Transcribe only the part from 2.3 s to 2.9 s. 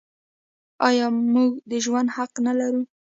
نلرو؟